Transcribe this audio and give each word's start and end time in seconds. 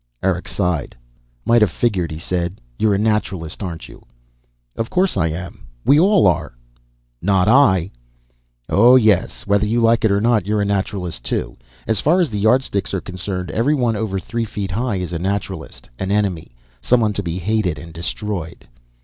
Eric 0.23 0.47
sighed. 0.47 0.95
"Might 1.45 1.61
have 1.61 1.69
figured," 1.69 2.09
he 2.09 2.17
said. 2.17 2.59
"You're 2.79 2.95
a 2.95 2.97
Naturalist, 2.97 3.61
aren't 3.61 3.87
you?" 3.87 4.01
"Of 4.75 4.89
course 4.89 5.15
I 5.15 5.27
am. 5.27 5.67
We 5.85 5.99
all 5.99 6.25
are." 6.25 6.55
"Not 7.21 7.47
I." 7.47 7.91
"Oh 8.67 8.95
yes 8.95 9.45
whether 9.45 9.67
you 9.67 9.79
like 9.79 10.03
it 10.03 10.09
or 10.11 10.19
not, 10.19 10.47
you're 10.47 10.59
a 10.63 10.65
Naturalist, 10.65 11.23
too. 11.23 11.55
As 11.85 11.99
far 11.99 12.19
as 12.19 12.29
the 12.31 12.39
Yardsticks 12.39 12.95
are 12.95 12.99
concerned, 12.99 13.51
everyone 13.51 13.95
over 13.95 14.17
three 14.17 14.43
feet 14.43 14.71
high 14.71 14.95
is 14.95 15.13
a 15.13 15.19
Naturalist. 15.19 15.87
An 15.99 16.09
enemy. 16.09 16.49
Someone 16.81 17.13
to 17.13 17.21
be 17.21 17.37
hated, 17.37 17.77
and 17.77 17.93
destroyed." 17.93 18.67